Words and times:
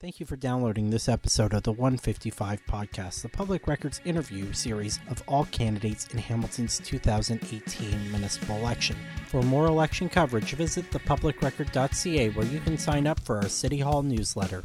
Thank 0.00 0.20
you 0.20 0.26
for 0.26 0.36
downloading 0.36 0.90
this 0.90 1.08
episode 1.08 1.52
of 1.52 1.64
the 1.64 1.72
155 1.72 2.64
podcast, 2.66 3.22
the 3.22 3.28
public 3.28 3.66
records 3.66 4.00
interview 4.04 4.52
series 4.52 5.00
of 5.10 5.20
all 5.26 5.46
candidates 5.46 6.06
in 6.12 6.18
Hamilton's 6.18 6.78
2018 6.78 8.12
municipal 8.12 8.54
election. 8.58 8.94
For 9.26 9.42
more 9.42 9.66
election 9.66 10.08
coverage, 10.08 10.52
visit 10.52 10.88
thepublicrecord.ca 10.92 12.28
where 12.30 12.46
you 12.46 12.60
can 12.60 12.78
sign 12.78 13.08
up 13.08 13.18
for 13.18 13.38
our 13.38 13.48
City 13.48 13.80
Hall 13.80 14.04
newsletter. 14.04 14.62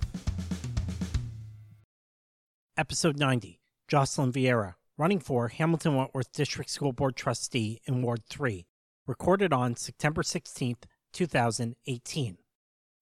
Episode 2.77 3.17
90 3.17 3.59
Jocelynn 3.91 4.31
Vieira, 4.31 4.75
running 4.99 5.19
for 5.19 5.47
Hamilton 5.47 5.95
Wentworth 5.95 6.31
District 6.31 6.69
School 6.69 6.93
Board 6.93 7.15
Trustee 7.15 7.81
in 7.87 8.03
Ward 8.03 8.21
3, 8.29 8.67
recorded 9.07 9.51
on 9.51 9.75
September 9.77 10.21
16th, 10.21 10.83
2018. 11.11 12.37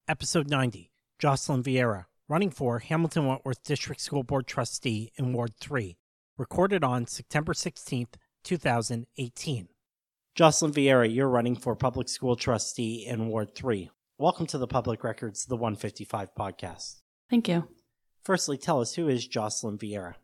Episode 0.08 0.48
90 0.48 0.90
Jocelynn 1.22 1.62
Vieira, 1.62 2.06
running 2.32 2.50
for 2.50 2.78
Hamilton 2.78 3.26
Wentworth 3.26 3.62
District 3.62 4.00
School 4.00 4.22
Board 4.22 4.46
Trustee 4.46 5.12
in 5.18 5.34
Ward 5.34 5.52
3, 5.60 5.98
recorded 6.38 6.82
on 6.82 7.06
September 7.06 7.52
16, 7.52 8.06
2018. 8.42 9.68
Jocelynn 10.34 10.72
Vieira, 10.72 11.14
you're 11.14 11.28
running 11.28 11.54
for 11.54 11.76
Public 11.76 12.08
School 12.08 12.34
Trustee 12.34 13.04
in 13.06 13.26
Ward 13.28 13.54
3. 13.54 13.90
Welcome 14.16 14.46
to 14.46 14.56
the 14.56 14.66
Public 14.66 15.04
Records, 15.04 15.44
the 15.44 15.56
155 15.56 16.30
podcast. 16.34 17.02
Thank 17.28 17.48
you. 17.48 17.68
Firstly, 18.22 18.56
tell 18.56 18.80
us 18.80 18.94
who 18.94 19.08
is 19.08 19.28
Jocelynn 19.28 19.76
Vieira? 19.76 20.14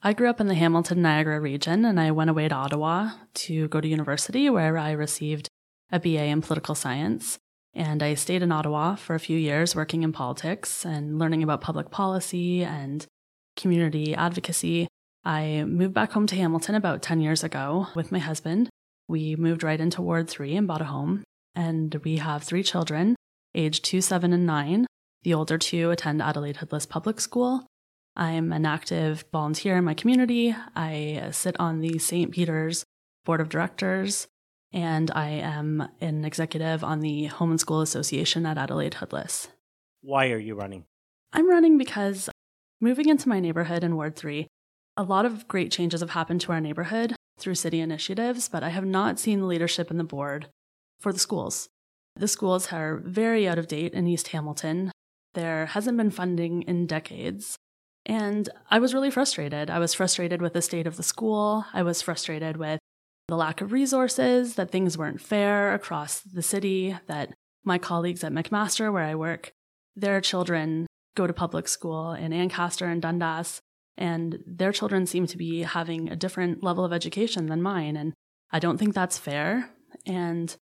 I 0.00 0.12
grew 0.12 0.30
up 0.30 0.40
in 0.40 0.46
the 0.46 0.54
Hamilton 0.54 1.02
Niagara 1.02 1.40
region 1.40 1.84
and 1.84 1.98
I 1.98 2.12
went 2.12 2.30
away 2.30 2.46
to 2.46 2.54
Ottawa 2.54 3.10
to 3.34 3.66
go 3.66 3.80
to 3.80 3.88
university 3.88 4.48
where 4.48 4.78
I 4.78 4.92
received 4.92 5.48
a 5.90 5.98
BA 5.98 6.26
in 6.26 6.42
political 6.42 6.76
science. 6.76 7.40
And 7.76 8.02
I 8.02 8.14
stayed 8.14 8.42
in 8.42 8.50
Ottawa 8.50 8.94
for 8.94 9.14
a 9.14 9.20
few 9.20 9.36
years 9.36 9.76
working 9.76 10.02
in 10.02 10.10
politics 10.10 10.86
and 10.86 11.18
learning 11.18 11.42
about 11.42 11.60
public 11.60 11.90
policy 11.90 12.64
and 12.64 13.04
community 13.54 14.14
advocacy. 14.14 14.88
I 15.26 15.62
moved 15.64 15.92
back 15.92 16.12
home 16.12 16.26
to 16.28 16.36
Hamilton 16.36 16.74
about 16.74 17.02
10 17.02 17.20
years 17.20 17.44
ago 17.44 17.88
with 17.94 18.10
my 18.10 18.18
husband. 18.18 18.70
We 19.08 19.36
moved 19.36 19.62
right 19.62 19.78
into 19.78 20.00
Ward 20.00 20.30
3 20.30 20.56
and 20.56 20.66
bought 20.66 20.80
a 20.80 20.86
home. 20.86 21.22
And 21.54 21.94
we 22.02 22.16
have 22.16 22.42
three 22.42 22.62
children, 22.62 23.14
aged 23.54 23.84
2, 23.84 24.00
7, 24.00 24.32
and 24.32 24.46
9. 24.46 24.86
The 25.22 25.34
older 25.34 25.58
two 25.58 25.90
attend 25.90 26.22
Adelaide 26.22 26.58
Hoodless 26.58 26.86
Public 26.86 27.20
School. 27.20 27.66
I'm 28.14 28.52
an 28.52 28.64
active 28.64 29.26
volunteer 29.32 29.76
in 29.76 29.84
my 29.84 29.92
community. 29.92 30.56
I 30.74 31.28
sit 31.32 31.58
on 31.60 31.80
the 31.80 31.98
St. 31.98 32.30
Peter's 32.30 32.84
Board 33.26 33.42
of 33.42 33.50
Directors 33.50 34.28
and 34.72 35.10
I 35.10 35.28
am 35.28 35.88
an 36.00 36.24
executive 36.24 36.84
on 36.84 37.00
the 37.00 37.26
Home 37.26 37.50
and 37.50 37.60
School 37.60 37.80
Association 37.80 38.46
at 38.46 38.58
Adelaide 38.58 38.94
Hoodless. 38.94 39.48
Why 40.02 40.30
are 40.30 40.38
you 40.38 40.54
running? 40.54 40.84
I'm 41.32 41.48
running 41.48 41.78
because 41.78 42.28
moving 42.80 43.08
into 43.08 43.28
my 43.28 43.40
neighborhood 43.40 43.84
in 43.84 43.96
Ward 43.96 44.16
3, 44.16 44.46
a 44.96 45.02
lot 45.02 45.26
of 45.26 45.48
great 45.48 45.70
changes 45.70 46.00
have 46.00 46.10
happened 46.10 46.40
to 46.42 46.52
our 46.52 46.60
neighborhood 46.60 47.14
through 47.38 47.54
city 47.54 47.80
initiatives, 47.80 48.48
but 48.48 48.62
I 48.62 48.70
have 48.70 48.84
not 48.84 49.18
seen 49.18 49.40
the 49.40 49.46
leadership 49.46 49.90
in 49.90 49.98
the 49.98 50.04
board 50.04 50.48
for 51.00 51.12
the 51.12 51.18
schools. 51.18 51.68
The 52.14 52.28
schools 52.28 52.72
are 52.72 52.96
very 52.96 53.46
out 53.46 53.58
of 53.58 53.68
date 53.68 53.92
in 53.92 54.06
East 54.06 54.28
Hamilton. 54.28 54.90
There 55.34 55.66
hasn't 55.66 55.98
been 55.98 56.10
funding 56.10 56.62
in 56.62 56.86
decades. 56.86 57.56
And 58.06 58.48
I 58.70 58.78
was 58.78 58.94
really 58.94 59.10
frustrated. 59.10 59.68
I 59.68 59.78
was 59.78 59.92
frustrated 59.92 60.40
with 60.40 60.54
the 60.54 60.62
state 60.62 60.86
of 60.86 60.96
the 60.96 61.02
school. 61.02 61.66
I 61.74 61.82
was 61.82 62.00
frustrated 62.00 62.56
with 62.56 62.78
the 63.28 63.36
lack 63.36 63.60
of 63.60 63.72
resources, 63.72 64.54
that 64.54 64.70
things 64.70 64.96
weren't 64.96 65.20
fair 65.20 65.74
across 65.74 66.20
the 66.20 66.42
city, 66.42 66.96
that 67.06 67.34
my 67.64 67.78
colleagues 67.78 68.22
at 68.22 68.32
McMaster, 68.32 68.92
where 68.92 69.02
I 69.02 69.14
work, 69.14 69.52
their 69.96 70.20
children 70.20 70.86
go 71.16 71.26
to 71.26 71.32
public 71.32 71.66
school 71.66 72.12
in 72.12 72.32
Ancaster 72.32 72.86
and 72.86 73.02
Dundas, 73.02 73.60
and 73.96 74.38
their 74.46 74.72
children 74.72 75.06
seem 75.06 75.26
to 75.26 75.36
be 75.36 75.62
having 75.62 76.08
a 76.08 76.16
different 76.16 76.62
level 76.62 76.84
of 76.84 76.92
education 76.92 77.46
than 77.46 77.62
mine. 77.62 77.96
And 77.96 78.12
I 78.52 78.58
don't 78.58 78.78
think 78.78 78.94
that's 78.94 79.18
fair. 79.18 79.70
And 80.04 80.54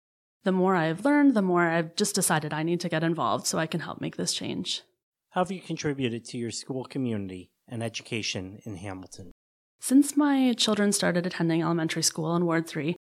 the 0.44 0.52
more 0.52 0.76
I've 0.76 1.04
learned, 1.04 1.34
the 1.34 1.42
more 1.42 1.68
I've 1.68 1.96
just 1.96 2.14
decided 2.14 2.54
I 2.54 2.62
need 2.62 2.80
to 2.80 2.88
get 2.88 3.02
involved 3.02 3.46
so 3.46 3.58
I 3.58 3.66
can 3.66 3.80
help 3.80 4.00
make 4.00 4.16
this 4.16 4.32
change. 4.32 4.82
How 5.30 5.40
have 5.40 5.50
you 5.50 5.60
contributed 5.60 6.24
to 6.26 6.38
your 6.38 6.52
school 6.52 6.84
community 6.84 7.50
and 7.68 7.82
education 7.82 8.60
in 8.64 8.76
Hamilton? 8.76 9.32
Since 9.80 10.16
my 10.16 10.54
children 10.54 10.92
started 10.92 11.26
attending 11.26 11.62
elementary 11.62 12.02
school 12.02 12.34
in 12.36 12.46
Ward 12.46 12.66
3, 12.66 12.96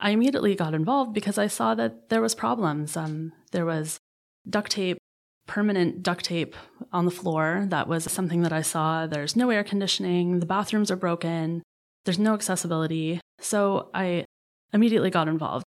I 0.00 0.10
immediately 0.10 0.54
got 0.54 0.74
involved 0.74 1.12
because 1.12 1.38
I 1.38 1.48
saw 1.48 1.74
that 1.74 2.08
there 2.08 2.22
was 2.22 2.34
problems. 2.34 2.96
Um, 2.96 3.32
there 3.50 3.66
was 3.66 3.98
duct 4.48 4.70
tape, 4.70 4.98
permanent 5.46 6.02
duct 6.02 6.24
tape 6.24 6.54
on 6.92 7.04
the 7.04 7.10
floor. 7.10 7.66
That 7.68 7.88
was 7.88 8.04
something 8.04 8.42
that 8.42 8.52
I 8.52 8.62
saw. 8.62 9.06
There's 9.06 9.34
no 9.34 9.50
air 9.50 9.64
conditioning. 9.64 10.38
The 10.38 10.46
bathrooms 10.46 10.90
are 10.90 10.96
broken. 10.96 11.62
There's 12.04 12.18
no 12.18 12.34
accessibility. 12.34 13.20
So 13.40 13.90
I 13.92 14.24
immediately 14.72 15.10
got 15.10 15.28
involved. 15.28 15.64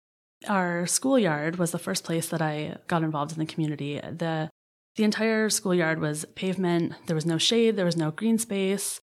Our 0.49 0.87
schoolyard 0.87 1.57
was 1.57 1.71
the 1.71 1.79
first 1.79 2.05
place 2.05 2.29
that 2.29 2.43
I 2.43 2.77
got 2.89 3.03
involved 3.03 3.33
in 3.33 3.39
the 3.39 3.47
community. 3.47 4.01
The 4.01 4.51
the 4.97 5.05
entire 5.05 5.51
schoolyard 5.51 6.01
was 6.01 6.25
pavement. 6.35 6.95
There 7.07 7.15
was 7.15 7.27
no 7.27 7.37
shade. 7.37 7.77
There 7.77 7.85
was 7.85 7.99
no 7.99 8.11
green 8.11 8.39
space. 8.39 8.99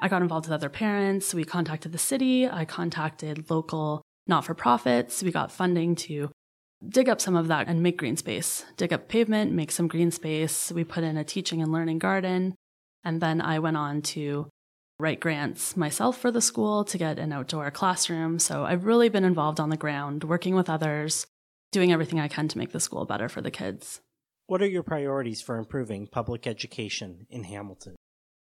I 0.00 0.08
got 0.08 0.22
involved 0.22 0.46
with 0.46 0.54
other 0.54 0.68
parents. 0.68 1.32
We 1.34 1.44
contacted 1.44 1.92
the 1.92 1.98
city. 1.98 2.48
I 2.48 2.64
contacted 2.64 3.50
local 3.50 4.02
not 4.26 4.44
for 4.44 4.54
profits. 4.54 5.22
We 5.22 5.30
got 5.30 5.52
funding 5.52 5.94
to 5.96 6.30
dig 6.86 7.08
up 7.08 7.20
some 7.20 7.36
of 7.36 7.48
that 7.48 7.68
and 7.68 7.82
make 7.82 7.96
green 7.96 8.16
space, 8.16 8.64
dig 8.76 8.92
up 8.92 9.08
pavement, 9.08 9.52
make 9.52 9.70
some 9.70 9.88
green 9.88 10.10
space. 10.10 10.70
We 10.70 10.84
put 10.84 11.04
in 11.04 11.16
a 11.16 11.24
teaching 11.24 11.62
and 11.62 11.72
learning 11.72 11.98
garden. 11.98 12.54
And 13.04 13.20
then 13.20 13.40
I 13.40 13.58
went 13.58 13.76
on 13.76 14.02
to 14.02 14.48
write 14.98 15.20
grants 15.20 15.76
myself 15.76 16.18
for 16.18 16.30
the 16.30 16.40
school 16.40 16.84
to 16.84 16.98
get 16.98 17.18
an 17.18 17.32
outdoor 17.32 17.70
classroom. 17.70 18.38
So 18.38 18.64
I've 18.64 18.84
really 18.84 19.08
been 19.08 19.24
involved 19.24 19.60
on 19.60 19.70
the 19.70 19.76
ground, 19.76 20.24
working 20.24 20.54
with 20.54 20.70
others, 20.70 21.26
doing 21.72 21.92
everything 21.92 22.20
I 22.20 22.28
can 22.28 22.48
to 22.48 22.58
make 22.58 22.72
the 22.72 22.80
school 22.80 23.04
better 23.04 23.28
for 23.28 23.40
the 23.40 23.50
kids. 23.50 24.00
What 24.46 24.62
are 24.62 24.68
your 24.68 24.82
priorities 24.82 25.42
for 25.42 25.58
improving 25.58 26.06
public 26.06 26.46
education 26.46 27.26
in 27.30 27.44
Hamilton? 27.44 27.95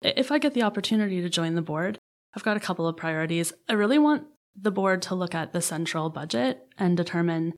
If 0.02 0.32
I 0.32 0.38
get 0.38 0.54
the 0.54 0.62
opportunity 0.62 1.20
to 1.20 1.28
join 1.28 1.54
the 1.54 1.62
board, 1.62 1.98
I've 2.34 2.42
got 2.42 2.56
a 2.56 2.60
couple 2.60 2.88
of 2.88 2.96
priorities. 2.96 3.52
I 3.68 3.74
really 3.74 3.98
want 3.98 4.24
the 4.60 4.70
board 4.70 5.02
to 5.02 5.14
look 5.14 5.34
at 5.34 5.52
the 5.52 5.62
central 5.62 6.10
budget 6.10 6.60
and 6.78 6.96
determine 6.96 7.54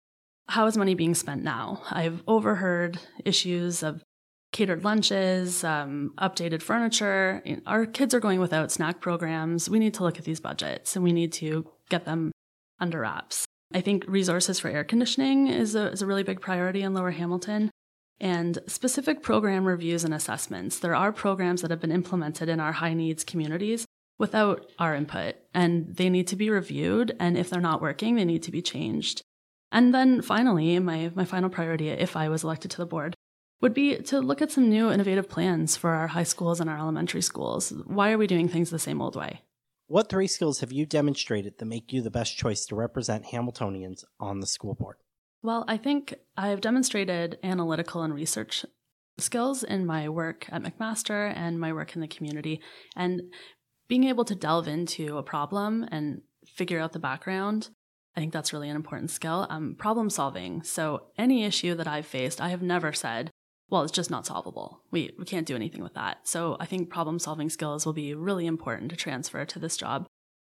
how 0.49 0.67
is 0.67 0.77
money 0.77 0.95
being 0.95 1.15
spent 1.15 1.43
now. 1.43 1.83
I've 1.91 2.23
overheard 2.27 2.99
issues 3.25 3.83
of 3.83 4.03
catered 4.53 4.85
lunches, 4.85 5.65
um, 5.65 6.13
updated 6.19 6.63
furniture. 6.63 7.43
Our 7.67 7.87
kids 7.87 8.15
are 8.15 8.21
going 8.21 8.41
without 8.41 8.71
snack 8.71 9.01
programs. 9.01 9.69
We 9.69 9.79
need 9.79 9.95
to 9.95 10.05
look 10.05 10.19
at 10.19 10.25
these 10.25 10.41
budgets 10.41 10.95
and 10.95 11.05
we 11.05 11.13
need 11.13 11.33
to 11.35 11.69
get 11.89 12.05
them 12.05 12.31
under 12.79 13.01
wraps. 13.01 13.45
I 13.73 13.81
think 13.81 14.05
resources 14.07 14.61
for 14.61 14.69
air 14.69 14.85
conditioning 14.85 15.49
is 15.49 15.75
a, 15.75 15.91
is 15.91 16.03
a 16.03 16.07
really 16.07 16.23
big 16.23 16.41
priority 16.41 16.83
in 16.83 16.95
Lower 16.95 17.11
Hamilton 17.11 17.71
and 18.21 18.59
specific 18.67 19.23
program 19.23 19.65
reviews 19.65 20.05
and 20.05 20.15
assessments. 20.15 20.79
There 20.79 20.95
are 20.95 21.13
programs 21.13 21.63
that 21.63 21.71
have 21.71 21.81
been 21.81 21.93
implemented 21.93 22.49
in 22.49 22.61
our 22.61 22.73
high 22.73 22.95
needs 22.95 23.25
communities 23.25 23.87
without 24.19 24.71
our 24.79 24.95
input, 24.95 25.35
and 25.53 25.97
they 25.97 26.09
need 26.09 26.27
to 26.29 26.37
be 26.37 26.51
reviewed. 26.51 27.17
And 27.19 27.37
if 27.37 27.51
they're 27.51 27.61
not 27.61 27.83
working, 27.83 28.15
they 28.15 28.25
need 28.25 28.43
to 28.45 28.53
be 28.53 28.63
changed. 28.63 29.23
And 29.73 29.93
then 29.93 30.23
finally, 30.23 30.79
my, 30.79 31.11
my 31.15 31.25
final 31.25 31.51
priority, 31.51 31.89
if 31.89 32.17
I 32.17 32.29
was 32.29 32.45
elected 32.45 32.71
to 32.73 32.77
the 32.79 32.87
board, 32.87 33.15
would 33.61 33.75
be 33.75 33.97
to 33.97 34.21
look 34.21 34.41
at 34.41 34.53
some 34.53 34.69
new 34.69 34.91
innovative 34.91 35.29
plans 35.29 35.77
for 35.77 35.91
our 35.91 36.09
high 36.09 36.23
schools 36.23 36.61
and 36.61 36.71
our 36.71 36.79
elementary 36.79 37.23
schools. 37.23 37.73
Why 37.87 38.13
are 38.13 38.19
we 38.19 38.27
doing 38.27 38.49
things 38.49 38.71
the 38.71 38.79
same 38.79 39.01
old 39.01 39.17
way? 39.17 39.43
What 39.87 40.09
three 40.09 40.29
skills 40.29 40.61
have 40.61 40.73
you 40.73 40.87
demonstrated 40.87 41.59
that 41.59 41.65
make 41.65 41.93
you 41.93 42.01
the 42.01 42.11
best 42.11 42.37
choice 42.37 42.65
to 42.67 42.75
represent 42.75 43.27
Hamiltonians 43.27 44.05
on 44.21 44.41
the 44.41 44.47
school 44.47 44.75
board? 44.75 44.97
Well, 45.45 45.67
I 45.69 45.77
think 45.77 46.15
I've 46.39 46.63
demonstrated 46.63 47.39
analytical 47.45 48.03
and 48.03 48.15
research 48.15 48.65
skills 49.19 49.63
in 49.63 49.85
my 49.85 50.09
work 50.09 50.47
at 50.49 50.63
McMaster 50.63 51.37
and 51.37 51.61
my 51.61 51.71
work 51.71 51.95
in 51.95 52.01
the 52.01 52.09
community. 52.09 52.63
And 52.97 53.25
being 53.87 54.05
able 54.05 54.25
to 54.25 54.35
delve 54.35 54.67
into 54.69 55.19
a 55.19 55.23
problem 55.23 55.87
and 55.93 56.23
figure 56.47 56.81
out 56.81 56.95
the 56.95 56.99
background, 56.99 57.69
I 58.17 58.21
think 58.21 58.33
that's 58.33 58.55
really 58.55 58.71
an 58.71 58.77
important 58.77 59.11
skill. 59.11 59.47
Um, 59.51 59.77
problem 59.79 60.09
solving. 60.09 60.63
So, 60.63 61.09
any 61.19 61.45
issue 61.45 61.75
that 61.75 61.87
I've 61.87 62.07
faced, 62.07 62.41
I 62.41 62.49
have 62.49 62.63
never 62.63 62.95
said, 62.95 63.31
well, 63.69 63.83
it's 63.83 63.93
just 63.93 64.11
not 64.11 64.25
solvable. 64.25 64.81
We, 64.91 65.11
we 65.19 65.27
can't 65.27 65.47
do 65.47 65.57
anything 65.57 65.83
with 65.83 65.93
that. 65.93 66.27
So, 66.27 66.57
I 66.59 66.65
think 66.65 66.89
problem 66.89 67.19
solving 67.19 67.51
skills 67.51 67.85
will 67.85 67.93
be 67.93 68.15
really 68.15 68.47
important 68.47 68.91
to 68.93 68.97
transfer 68.97 69.45
to 69.45 69.59
this 69.59 69.77
job. 69.77 70.07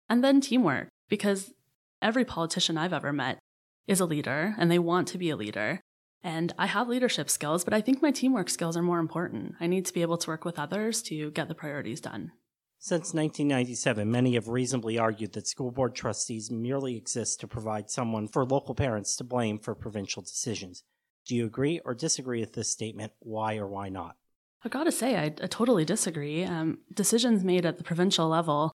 And 0.08 0.24
then 0.24 0.40
teamwork, 0.40 0.88
because 1.10 1.52
every 2.00 2.24
politician 2.24 2.78
I've 2.78 2.94
ever 2.94 3.12
met 3.12 3.38
is 3.86 4.00
a 4.00 4.06
leader 4.06 4.54
and 4.58 4.70
they 4.70 4.78
want 4.78 5.08
to 5.08 5.18
be 5.18 5.30
a 5.30 5.36
leader. 5.36 5.80
And 6.22 6.52
I 6.58 6.66
have 6.66 6.88
leadership 6.88 7.30
skills, 7.30 7.62
but 7.64 7.74
I 7.74 7.80
think 7.80 8.02
my 8.02 8.10
teamwork 8.10 8.50
skills 8.50 8.76
are 8.76 8.82
more 8.82 8.98
important. 8.98 9.54
I 9.60 9.66
need 9.66 9.86
to 9.86 9.92
be 9.92 10.02
able 10.02 10.18
to 10.18 10.30
work 10.30 10.44
with 10.44 10.58
others 10.58 11.02
to 11.02 11.30
get 11.30 11.48
the 11.48 11.54
priorities 11.54 12.00
done. 12.00 12.32
Since 12.78 13.14
1997, 13.14 14.10
many 14.10 14.34
have 14.34 14.48
reasonably 14.48 14.98
argued 14.98 15.32
that 15.32 15.46
school 15.46 15.70
board 15.70 15.94
trustees 15.94 16.50
merely 16.50 16.96
exist 16.96 17.40
to 17.40 17.48
provide 17.48 17.90
someone 17.90 18.28
for 18.28 18.44
local 18.44 18.74
parents 18.74 19.16
to 19.16 19.24
blame 19.24 19.58
for 19.58 19.74
provincial 19.74 20.22
decisions. 20.22 20.82
Do 21.26 21.34
you 21.34 21.46
agree 21.46 21.80
or 21.84 21.94
disagree 21.94 22.40
with 22.40 22.52
this 22.52 22.70
statement? 22.70 23.12
Why 23.20 23.56
or 23.56 23.66
why 23.66 23.88
not? 23.88 24.16
I 24.62 24.68
gotta 24.68 24.92
say, 24.92 25.16
I, 25.16 25.24
I 25.26 25.46
totally 25.46 25.84
disagree. 25.84 26.44
Um, 26.44 26.78
decisions 26.92 27.44
made 27.44 27.64
at 27.64 27.78
the 27.78 27.84
provincial 27.84 28.28
level 28.28 28.72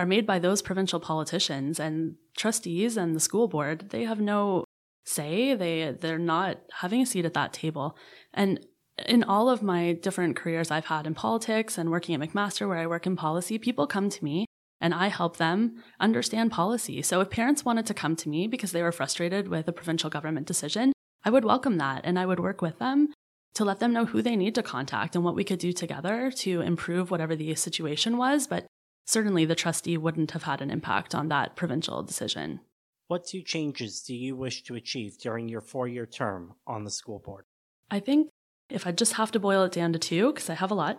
are 0.00 0.06
made 0.06 0.26
by 0.26 0.38
those 0.38 0.62
provincial 0.62 0.98
politicians 0.98 1.78
and 1.78 2.14
trustees 2.34 2.96
and 2.96 3.14
the 3.14 3.20
school 3.20 3.48
board. 3.48 3.90
They 3.90 4.04
have 4.04 4.20
no 4.20 4.64
say. 5.04 5.54
They 5.54 5.94
they're 6.00 6.18
not 6.18 6.58
having 6.80 7.02
a 7.02 7.06
seat 7.06 7.26
at 7.26 7.34
that 7.34 7.52
table. 7.52 7.96
And 8.32 8.64
in 9.06 9.22
all 9.22 9.50
of 9.50 9.62
my 9.62 9.92
different 9.92 10.36
careers 10.36 10.70
I've 10.70 10.86
had 10.86 11.06
in 11.06 11.14
politics 11.14 11.76
and 11.76 11.90
working 11.90 12.14
at 12.14 12.20
McMaster, 12.20 12.66
where 12.66 12.78
I 12.78 12.86
work 12.86 13.06
in 13.06 13.14
policy, 13.14 13.58
people 13.58 13.86
come 13.86 14.08
to 14.08 14.24
me 14.24 14.46
and 14.80 14.94
I 14.94 15.08
help 15.08 15.36
them 15.36 15.82
understand 15.98 16.50
policy. 16.50 17.02
So 17.02 17.20
if 17.20 17.28
parents 17.28 17.64
wanted 17.64 17.84
to 17.86 17.94
come 17.94 18.16
to 18.16 18.28
me 18.30 18.46
because 18.46 18.72
they 18.72 18.82
were 18.82 18.92
frustrated 18.92 19.48
with 19.48 19.68
a 19.68 19.72
provincial 19.72 20.08
government 20.08 20.46
decision, 20.46 20.92
I 21.24 21.30
would 21.30 21.44
welcome 21.44 21.76
that 21.76 22.00
and 22.04 22.18
I 22.18 22.24
would 22.24 22.40
work 22.40 22.62
with 22.62 22.78
them 22.78 23.08
to 23.54 23.64
let 23.64 23.80
them 23.80 23.92
know 23.92 24.06
who 24.06 24.22
they 24.22 24.36
need 24.36 24.54
to 24.54 24.62
contact 24.62 25.14
and 25.14 25.24
what 25.24 25.34
we 25.34 25.44
could 25.44 25.58
do 25.58 25.72
together 25.72 26.30
to 26.36 26.62
improve 26.62 27.10
whatever 27.10 27.36
the 27.36 27.54
situation 27.54 28.16
was. 28.16 28.46
But 28.46 28.64
certainly 29.06 29.44
the 29.44 29.54
trustee 29.54 29.96
wouldn't 29.96 30.32
have 30.32 30.44
had 30.44 30.60
an 30.60 30.70
impact 30.70 31.14
on 31.14 31.28
that 31.28 31.56
provincial 31.56 32.02
decision. 32.02 32.60
What 33.08 33.26
two 33.26 33.42
changes 33.42 34.00
do 34.02 34.14
you 34.14 34.36
wish 34.36 34.62
to 34.64 34.76
achieve 34.76 35.18
during 35.18 35.48
your 35.48 35.60
four 35.60 35.88
year 35.88 36.06
term 36.06 36.54
on 36.66 36.84
the 36.84 36.90
school 36.90 37.18
board? 37.18 37.44
I 37.90 37.98
think 37.98 38.28
if 38.68 38.86
I 38.86 38.92
just 38.92 39.14
have 39.14 39.32
to 39.32 39.40
boil 39.40 39.64
it 39.64 39.72
down 39.72 39.92
to 39.92 39.98
two, 39.98 40.32
because 40.32 40.48
I 40.48 40.54
have 40.54 40.70
a 40.70 40.74
lot, 40.74 40.98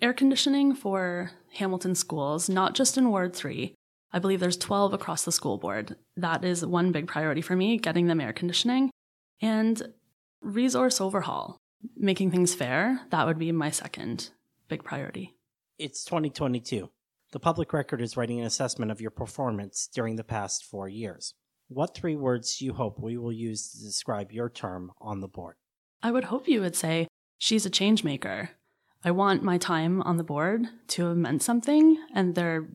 air 0.00 0.12
conditioning 0.12 0.74
for 0.74 1.30
Hamilton 1.54 1.94
schools, 1.94 2.48
not 2.48 2.74
just 2.74 2.98
in 2.98 3.10
Ward 3.10 3.34
3. 3.34 3.74
I 4.12 4.18
believe 4.18 4.40
there's 4.40 4.56
12 4.56 4.92
across 4.92 5.24
the 5.24 5.32
school 5.32 5.56
board. 5.56 5.96
That 6.16 6.44
is 6.44 6.66
one 6.66 6.92
big 6.92 7.06
priority 7.06 7.40
for 7.40 7.56
me, 7.56 7.78
getting 7.78 8.08
them 8.08 8.20
air 8.20 8.32
conditioning. 8.32 8.90
And 9.40 9.80
resource 10.42 11.00
overhaul, 11.00 11.56
making 11.96 12.30
things 12.30 12.54
fair, 12.54 13.00
that 13.10 13.26
would 13.26 13.38
be 13.38 13.52
my 13.52 13.70
second 13.70 14.30
big 14.68 14.84
priority. 14.84 15.34
It's 15.78 16.04
2022. 16.04 16.90
The 17.32 17.40
public 17.40 17.72
record 17.72 18.02
is 18.02 18.14
writing 18.14 18.40
an 18.40 18.46
assessment 18.46 18.90
of 18.90 19.00
your 19.00 19.10
performance 19.10 19.88
during 19.92 20.16
the 20.16 20.24
past 20.24 20.64
four 20.64 20.86
years. 20.86 21.32
What 21.68 21.94
three 21.94 22.14
words 22.14 22.58
do 22.58 22.66
you 22.66 22.74
hope 22.74 23.00
we 23.00 23.16
will 23.16 23.32
use 23.32 23.72
to 23.72 23.78
describe 23.82 24.32
your 24.32 24.50
term 24.50 24.92
on 25.00 25.20
the 25.20 25.28
board? 25.28 25.56
I 26.02 26.10
would 26.10 26.24
hope 26.24 26.46
you 26.46 26.60
would 26.60 26.76
say, 26.76 27.08
she's 27.38 27.64
a 27.64 27.70
change 27.70 28.04
maker. 28.04 28.50
I 29.02 29.12
want 29.12 29.42
my 29.42 29.56
time 29.56 30.02
on 30.02 30.18
the 30.18 30.24
board 30.24 30.66
to 30.88 31.06
have 31.06 31.16
meant 31.16 31.42
something 31.42 31.96
and 32.14 32.34
there 32.34 32.68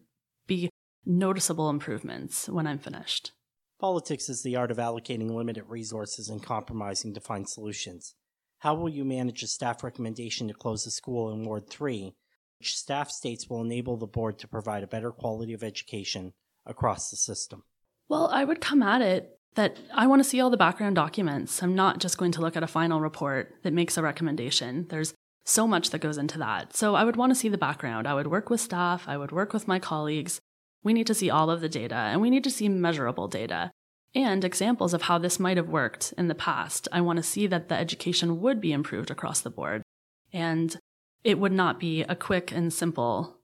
be 0.48 0.72
noticeable 1.06 1.70
improvements 1.70 2.50
when 2.50 2.66
I'm 2.66 2.80
finished. 2.80 3.34
Politics 3.80 4.28
is 4.28 4.42
the 4.42 4.56
art 4.56 4.72
of 4.72 4.78
allocating 4.78 5.30
limited 5.30 5.66
resources 5.68 6.30
and 6.30 6.42
compromising 6.42 7.14
to 7.14 7.22
find 7.22 7.48
solutions. 7.48 8.16
How 8.60 8.74
will 8.74 8.90
you 8.90 9.06
manage 9.06 9.44
a 9.44 9.48
staff 9.48 9.84
recommendation 9.84 10.48
to 10.48 10.56
close 10.56 10.84
the 10.84 10.90
school 10.90 11.32
in 11.32 11.44
Ward 11.44 11.70
3, 11.70 12.06
which 12.06 12.16
staff 12.62 13.10
states 13.10 13.50
will 13.50 13.62
enable 13.62 13.98
the 13.98 14.08
board 14.08 14.40
to 14.40 14.48
provide 14.48 14.84
a 14.84 14.88
better 14.88 15.12
quality 15.12 15.54
of 15.54 15.64
education 15.64 16.34
across 16.66 17.10
the 17.10 17.18
system? 17.18 17.64
Well, 18.10 18.30
I 18.32 18.44
would 18.44 18.62
come 18.62 18.82
at 18.82 19.02
it 19.02 19.40
that 19.56 19.78
I 19.94 20.08
want 20.08 20.22
to 20.22 20.30
see 20.30 20.40
all 20.40 20.50
the 20.50 20.58
background 20.58 20.96
documents. 20.96 21.62
I'm 21.62 21.76
not 21.76 22.00
just 22.00 22.18
going 22.18 22.32
to 22.34 22.42
look 22.42 22.56
at 22.56 22.64
a 22.64 22.68
final 22.68 23.02
report 23.02 23.56
that 23.64 23.74
makes 23.74 23.98
a 23.98 24.04
recommendation. 24.04 24.86
There's 24.90 25.14
so 25.44 25.68
much 25.68 25.90
that 25.90 26.00
goes 26.00 26.18
into 26.18 26.38
that. 26.40 26.76
So 26.76 26.96
I 26.96 27.04
would 27.04 27.16
want 27.16 27.32
to 27.32 27.36
see 27.36 27.50
the 27.50 27.58
background. 27.58 28.08
I 28.08 28.14
would 28.14 28.28
work 28.28 28.50
with 28.50 28.62
staff, 28.62 29.06
I 29.08 29.18
would 29.18 29.32
work 29.32 29.54
with 29.54 29.68
my 29.68 29.80
colleagues. 29.80 30.40
We 30.84 30.94
need 30.94 31.08
to 31.08 31.14
see 31.14 31.30
all 31.30 31.50
of 31.50 31.62
the 31.62 31.70
data 31.70 31.96
and 31.96 32.22
we 32.22 32.30
need 32.30 32.44
to 32.44 32.52
see 32.52 32.70
measurable 32.70 33.28
data 33.28 33.72
and 34.14 34.44
examples 34.44 34.94
of 34.94 35.04
how 35.04 35.18
this 35.18 35.40
might 35.40 35.58
have 35.58 35.70
worked 35.70 36.14
in 36.18 36.28
the 36.28 36.36
past. 36.36 36.88
I 36.92 37.02
want 37.02 37.18
to 37.18 37.24
see 37.24 37.48
that 37.48 37.70
the 37.70 37.76
education 37.76 38.42
would 38.42 38.62
be 38.62 38.72
improved 38.72 39.12
across 39.12 39.42
the 39.42 39.50
board 39.50 39.84
and 40.32 40.78
it 41.24 41.40
would 41.40 41.52
not 41.52 41.80
be 41.80 42.04
a 42.04 42.16
quick 42.16 42.52
and 42.52 42.72
simple 42.72 43.38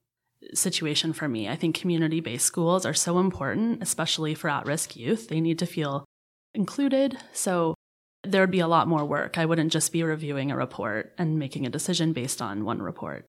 situation 0.53 1.13
for 1.13 1.27
me. 1.27 1.47
I 1.47 1.55
think 1.55 1.75
community 1.75 2.19
based 2.19 2.45
schools 2.45 2.85
are 2.85 2.93
so 2.93 3.19
important, 3.19 3.81
especially 3.81 4.35
for 4.35 4.49
at 4.49 4.65
risk 4.65 4.95
youth. 4.95 5.27
They 5.27 5.41
need 5.41 5.59
to 5.59 5.65
feel 5.65 6.05
included. 6.53 7.17
So 7.31 7.75
there'd 8.23 8.51
be 8.51 8.59
a 8.59 8.67
lot 8.67 8.87
more 8.87 9.05
work. 9.05 9.37
I 9.37 9.45
wouldn't 9.45 9.71
just 9.71 9.91
be 9.91 10.03
reviewing 10.03 10.51
a 10.51 10.57
report 10.57 11.13
and 11.17 11.39
making 11.39 11.65
a 11.65 11.69
decision 11.69 12.13
based 12.13 12.41
on 12.41 12.65
one 12.65 12.81
report. 12.81 13.25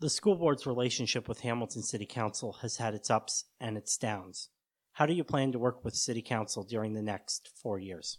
The 0.00 0.10
school 0.10 0.36
board's 0.36 0.66
relationship 0.66 1.28
with 1.28 1.40
Hamilton 1.40 1.82
City 1.82 2.06
Council 2.06 2.58
has 2.62 2.76
had 2.76 2.94
its 2.94 3.10
ups 3.10 3.44
and 3.60 3.76
its 3.76 3.96
downs. 3.96 4.48
How 4.92 5.06
do 5.06 5.12
you 5.12 5.24
plan 5.24 5.52
to 5.52 5.58
work 5.58 5.84
with 5.84 5.94
City 5.94 6.22
Council 6.22 6.62
during 6.62 6.94
the 6.94 7.02
next 7.02 7.50
four 7.60 7.78
years? 7.78 8.18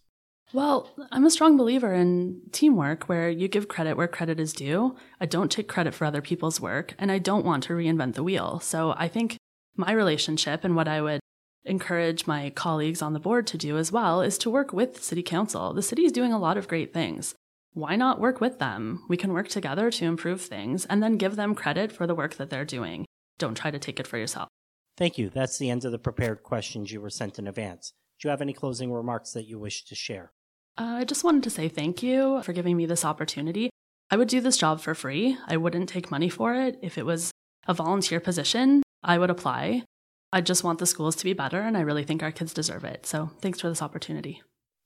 Well, 0.52 0.90
I'm 1.12 1.28
a 1.28 1.32
strong 1.32 1.58
believer 1.58 1.94
in 1.94 2.42
teamwork 2.52 3.04
where 3.04 3.30
you 3.30 3.48
give 3.48 3.68
credit 3.68 3.96
where 3.96 4.08
credit 4.08 4.40
is 4.40 4.52
due. 4.52 4.96
I 5.22 5.28
don't 5.28 5.52
take 5.52 5.68
credit 5.68 5.94
for 5.94 6.06
other 6.06 6.24
people's 6.24 6.60
work, 6.60 6.96
and 6.98 7.12
I 7.12 7.20
don't 7.20 7.46
want 7.46 7.64
to 7.64 7.74
reinvent 7.74 8.16
the 8.16 8.24
wheel. 8.24 8.60
So 8.60 8.96
I 8.98 9.08
think 9.08 9.38
my 9.76 9.92
relationship 9.92 10.64
and 10.64 10.76
what 10.76 10.88
I 10.88 11.02
would 11.02 11.20
encourage 11.66 12.26
my 12.26 12.50
colleagues 12.50 13.04
on 13.04 13.14
the 13.14 13.20
board 13.20 13.46
to 13.48 13.60
do 13.60 13.78
as 13.78 13.92
well 13.92 14.22
is 14.22 14.40
to 14.40 14.50
work 14.50 14.74
with 14.74 15.04
City 15.04 15.22
Council. 15.22 15.72
The 15.72 15.84
city 15.84 16.04
is 16.04 16.12
doing 16.12 16.34
a 16.34 16.40
lot 16.40 16.58
of 16.58 16.68
great 16.68 16.94
things. 16.96 17.36
Why 17.74 17.96
not 17.96 18.20
work 18.20 18.42
with 18.42 18.58
them? 18.58 19.06
We 19.08 19.18
can 19.18 19.34
work 19.34 19.50
together 19.50 19.92
to 19.92 20.06
improve 20.06 20.42
things 20.42 20.86
and 20.86 21.04
then 21.04 21.18
give 21.18 21.36
them 21.36 21.54
credit 21.54 21.92
for 21.92 22.08
the 22.08 22.16
work 22.16 22.36
that 22.36 22.50
they're 22.50 22.66
doing. 22.66 23.06
Don't 23.38 23.56
try 23.56 23.70
to 23.70 23.78
take 23.78 24.00
it 24.00 24.08
for 24.08 24.18
yourself. 24.18 24.50
Thank 24.98 25.20
you. 25.20 25.30
That's 25.30 25.60
the 25.60 25.70
end 25.70 25.86
of 25.86 25.92
the 25.92 26.00
prepared 26.00 26.42
questions 26.42 26.92
you 26.92 27.02
were 27.02 27.12
sent 27.12 27.38
in 27.38 27.48
advance. 27.48 27.94
Do 28.20 28.28
you 28.28 28.32
have 28.32 28.42
any 28.42 28.54
closing 28.54 28.92
remarks 28.92 29.32
that 29.34 29.48
you 29.48 29.60
wish 29.60 29.86
to 29.86 29.96
share? 29.96 30.32
Uh, 30.80 30.96
I 31.00 31.04
just 31.04 31.26
wanted 31.26 31.44
to 31.44 31.50
say 31.50 31.68
thank 31.68 32.02
you 32.02 32.42
for 32.44 32.54
giving 32.54 32.78
me 32.78 32.86
this 32.86 33.04
opportunity. 33.04 33.70
I 34.10 34.16
would 34.16 34.30
do 34.30 34.40
this 34.40 34.56
job 34.56 34.80
for 34.80 34.96
free. 34.96 35.38
I 35.46 35.58
wouldn't 35.58 35.90
take 35.90 36.10
money 36.10 36.30
for 36.30 36.56
it. 36.56 36.80
If 36.82 36.98
it 36.98 37.06
was 37.06 37.32
a 37.68 37.74
volunteer 37.74 38.22
position, 38.22 38.82
I 39.04 39.18
would 39.18 39.30
apply. 39.30 39.84
I 40.32 40.40
just 40.40 40.64
want 40.64 40.80
the 40.80 40.86
schools 40.86 41.18
to 41.18 41.26
be 41.26 41.34
better, 41.34 41.60
and 41.60 41.76
I 41.76 41.82
really 41.82 42.06
think 42.06 42.24
our 42.24 42.32
kids 42.32 42.54
deserve 42.54 42.86
it. 42.86 43.06
So 43.06 43.30
thanks 43.42 43.60
for 43.60 43.68
this 43.68 43.82
opportunity. 43.82 44.42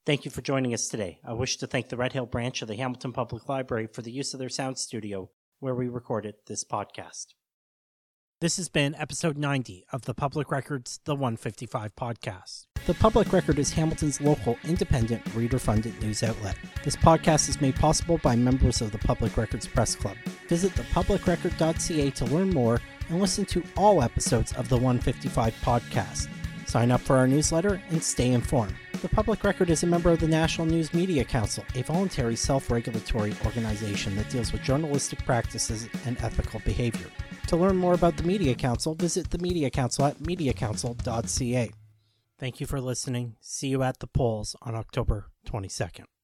Thank 0.06 0.26
you 0.26 0.32
for 0.32 0.42
joining 0.42 0.74
us 0.74 0.88
today. 0.88 1.20
I 1.24 1.34
wish 1.34 1.58
to 1.58 1.68
thank 1.68 1.90
the 1.90 1.98
Red 1.98 2.14
Hill 2.14 2.26
branch 2.26 2.64
of 2.64 2.68
the 2.68 2.76
Hamilton 2.76 3.14
Public 3.14 3.48
Library 3.48 3.88
for 3.88 4.02
the 4.02 4.12
use 4.12 4.34
of 4.34 4.40
their 4.40 4.50
sound 4.50 4.80
studio 4.80 5.30
where 5.60 5.76
we 5.76 5.90
recorded 5.90 6.34
this 6.48 6.64
podcast. 6.66 7.28
This 8.44 8.58
has 8.58 8.68
been 8.68 8.94
episode 8.96 9.38
90 9.38 9.86
of 9.94 10.02
the 10.02 10.14
Public 10.14 10.52
Records 10.52 11.00
The 11.06 11.16
155 11.16 11.96
podcast. 11.96 12.66
The 12.86 12.94
Public 12.94 13.32
Record 13.32 13.58
is 13.58 13.72
Hamilton's 13.72 14.20
local, 14.20 14.58
independent, 14.66 15.22
reader 15.34 15.58
funded 15.58 15.98
news 16.02 16.24
outlet. 16.24 16.58
This 16.84 16.98
podcast 16.98 17.48
is 17.48 17.62
made 17.62 17.78
possible 17.78 18.18
by 18.18 18.36
members 18.36 18.82
of 18.82 18.92
the 18.92 18.98
Public 18.98 19.38
Records 19.38 19.66
Press 19.66 19.96
Club. 19.96 20.18
Visit 20.50 20.74
thepublicrecord.ca 20.74 22.10
to 22.10 22.26
learn 22.26 22.50
more 22.50 22.82
and 23.08 23.22
listen 23.22 23.46
to 23.46 23.64
all 23.78 24.04
episodes 24.04 24.52
of 24.52 24.68
the 24.68 24.76
155 24.76 25.56
podcast. 25.62 26.28
Sign 26.68 26.92
up 26.92 27.00
for 27.00 27.16
our 27.16 27.30
newsletter 27.30 27.82
and 27.92 28.04
stay 28.04 28.34
informed. 28.34 28.76
The 29.02 29.08
Public 29.08 29.46
Record 29.46 29.70
is 29.70 29.84
a 29.84 29.88
member 29.88 30.12
of 30.12 30.20
the 30.20 30.28
National 30.28 30.68
News 30.68 30.94
Media 30.94 31.24
Council, 31.24 31.64
a 31.76 31.84
voluntary 31.84 32.36
self 32.36 32.70
regulatory 32.70 33.34
organization 33.46 34.18
that 34.18 34.30
deals 34.30 34.52
with 34.52 34.64
journalistic 34.64 35.24
practices 35.24 35.88
and 36.06 36.22
ethical 36.22 36.60
behavior. 36.66 37.08
To 37.48 37.58
learn 37.58 37.78
more 37.78 37.94
about 37.94 38.18
the 38.18 38.24
Media 38.24 38.56
Council, 38.56 38.96
visit 38.96 39.30
the 39.30 39.38
Media 39.38 39.70
Council 39.70 40.06
at 40.06 40.18
mediacouncil.ca. 40.20 41.72
Thank 42.40 42.60
you 42.60 42.66
for 42.68 42.82
listening. 42.82 43.36
See 43.42 43.68
you 43.68 43.84
at 43.84 44.00
the 44.00 44.08
polls 44.08 44.56
on 44.62 44.76
October 44.76 45.28
22nd. 45.48 46.06